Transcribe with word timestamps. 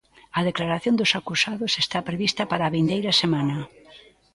A 0.39 0.41
declaración 0.49 0.97
dos 0.99 1.11
acusados 1.19 1.71
está 1.83 1.99
prevista 2.07 2.43
para 2.51 2.63
a 2.65 2.73
vindeira 2.75 3.11
semana. 3.23 3.57